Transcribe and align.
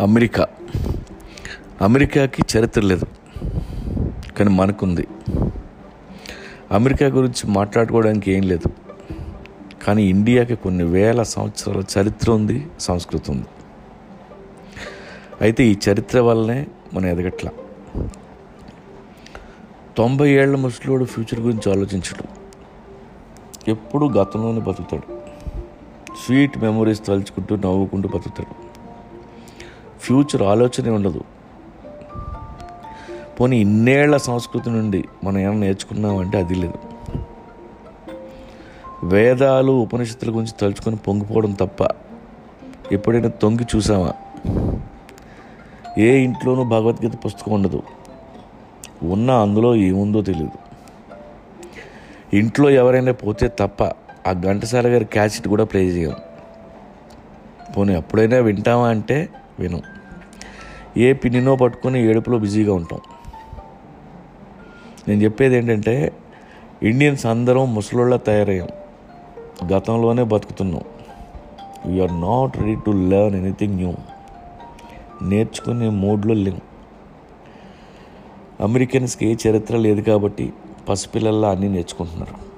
America. 0.00 0.46
అమెరికాకి 1.82 2.58
చరిత్ర 2.58 2.80
లేదు 2.80 3.06
కానీ 4.36 4.50
మనకుంది. 4.50 5.06
అమెరికా 6.72 7.06
గురించి 7.06 7.50
మాట్లాడుకోవడానికి 7.50 8.32
ఏం 8.32 8.42
లేదు 8.42 8.68
కానీ 9.84 10.02
ఇండియాకి 10.02 10.56
కొన్ని 10.56 10.84
వేల 10.84 11.22
సంవత్సరాల 11.22 11.82
చరిత్ర 11.98 12.30
ఉంది 12.30 12.66
సంస్కృతి 12.80 13.30
ఉంది. 13.30 13.46
అయితే 15.40 15.64
ఈ 15.64 15.76
చరిత్ర 15.90 16.20
వల్లనే 16.20 16.66
మనం 16.94 17.06
ఎదగట్ల. 17.06 17.48
తొంభై 19.96 20.30
ఏళ్ళ 20.30 20.56
ముసలోడు 20.56 21.04
ఫ్యూచర్ 21.04 21.40
గురించి 21.40 21.72
ఆలోచించడు. 21.72 22.24
ఎప్పుడు 23.70 24.06
గతంలోనే 24.06 24.60
బతుకుతాడు. 24.60 25.20
స్వీట్ 26.26 26.58
మెమరీస్ 26.58 27.06
తలుచుకుంటూ 27.06 27.56
నవ్వుకుంటూ 27.56 28.08
బతుకుతాడు. 28.08 28.75
ఫ్యూచర్ 30.06 30.42
ఆలోచనే 30.42 30.90
ఉండదు. 30.90 31.24
పోనీ 33.40 33.58
ఇన్నేళ్ళ 33.58 34.16
సంస్కృతి 34.16 34.70
నుండి 34.70 35.04
మనం 35.24 35.38
ఏమైనా 35.38 35.60
నేర్చుకున్నామంటే 35.60 36.38
అది 36.38 36.54
లేదు. 36.54 36.74
వేదాలు 39.02 39.72
ఉపనిషత్తుల 39.72 40.28
గురించి 40.28 40.52
తలుచుకొని 40.60 40.96
పొంగిపోవడం 40.96 41.52
తప్ప 41.52 41.88
ఎప్పుడైనా 42.92 43.28
తొంగి 43.28 43.66
చూసామా? 43.76 44.12
ఏ 45.98 46.18
ఇంట్లోనూ 46.18 46.64
భగవద్గీత 46.64 47.12
పుస్తకం 47.24 47.52
ఉండదు. 47.52 47.82
ఉన్న 49.02 49.30
అందులో 49.30 49.76
ఏముందో 49.76 50.22
తెలియదు 50.22 50.50
ఇంట్లో 52.36 52.70
ఎవరైనా 52.70 53.12
పోతే 53.12 53.48
తప్ప 53.48 53.82
ఆ 54.28 54.32
ఘంటసాల 54.32 54.86
గారి 54.86 55.04
క్యాసెట్ 55.04 55.48
కూడా 55.48 55.64
ప్లే 55.64 55.84
చేయం. 55.84 56.14
పోనీ 57.78 57.96
ఎప్పుడైనా 57.96 58.36
వింటామా 58.36 58.88
అంటే 58.88 59.28
వినం. 59.58 59.82
ఏ 60.96 61.12
పిన్నినో 61.12 61.56
పట్టుకొని 61.56 62.02
ఏడుపులో 62.04 62.38
బిజీగా 62.38 62.74
ఉంటాం. 62.74 63.00
నేను 65.08 65.22
చెప్పేది 65.22 65.56
ఏంటంటే 65.56 66.12
ఇండియన్స్ 66.82 67.26
అందరం 67.26 67.74
ముసలోళ్ళ 67.74 68.16
తయారయ్యాం. 68.16 68.68
గతంలోనే 69.72 70.22
బతుకుతున్నాం. 70.22 70.82
We're 71.86 72.20
not 72.20 72.58
ready 72.58 72.74
to 72.74 72.90
learn 72.90 73.40
anything 73.40 73.76
new 73.76 73.94
నేర్చుకునే 75.22 75.88
మూడ్లో 75.88 76.34
లేవు 76.34 76.62
అమెరికన్స్కి 78.62 79.26
ఏ 79.26 79.36
చరిత్ర 79.48 79.76
లేదు 79.76 80.00
కాబట్టి 80.00 80.52
పసిపిల్లల్లా 80.88 81.50
అన్నీ 81.50 81.68
నేర్చుకుంటున్నారు. 81.68 82.55